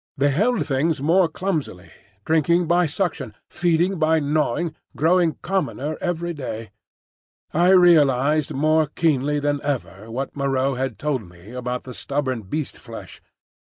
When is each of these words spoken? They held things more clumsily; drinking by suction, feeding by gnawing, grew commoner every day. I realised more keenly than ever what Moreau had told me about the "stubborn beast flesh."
They 0.17 0.29
held 0.31 0.65
things 0.65 0.99
more 0.99 1.27
clumsily; 1.29 1.91
drinking 2.25 2.65
by 2.65 2.87
suction, 2.87 3.35
feeding 3.51 3.99
by 3.99 4.19
gnawing, 4.19 4.73
grew 4.97 5.33
commoner 5.43 5.95
every 6.01 6.33
day. 6.33 6.71
I 7.53 7.69
realised 7.69 8.51
more 8.51 8.87
keenly 8.87 9.39
than 9.39 9.61
ever 9.61 10.09
what 10.09 10.35
Moreau 10.35 10.73
had 10.73 10.97
told 10.97 11.29
me 11.29 11.51
about 11.51 11.83
the 11.83 11.93
"stubborn 11.93 12.41
beast 12.41 12.79
flesh." 12.79 13.21